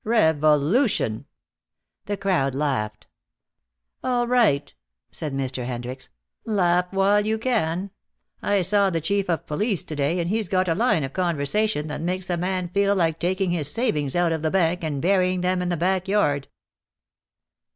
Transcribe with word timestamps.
"Revolution." 0.03 1.25
The 2.05 2.17
crowd 2.17 2.55
laughed. 2.55 3.05
"All 4.03 4.25
right," 4.27 4.73
said 5.11 5.31
Mr. 5.31 5.63
Hendricks. 5.67 6.09
"Laugh 6.43 6.87
while 6.89 7.23
you 7.23 7.37
can. 7.37 7.91
I 8.41 8.63
saw 8.63 8.89
the 8.89 8.99
Chief 8.99 9.29
of 9.29 9.45
Police 9.45 9.83
to 9.83 9.95
day, 9.95 10.19
and 10.19 10.31
he's 10.31 10.49
got 10.49 10.67
a 10.67 10.73
line 10.73 11.03
of 11.03 11.13
conversation 11.13 11.85
that 11.85 12.01
makes 12.01 12.31
a 12.31 12.35
man 12.37 12.69
feel 12.69 12.95
like 12.95 13.19
taking 13.19 13.51
his 13.51 13.71
savings 13.71 14.15
out 14.15 14.31
of 14.31 14.41
the 14.41 14.49
bank 14.49 14.83
and 14.83 15.03
burying 15.03 15.41
them 15.41 15.61
in 15.61 15.69
the 15.69 15.77
back 15.77 16.07
yard." 16.07 16.47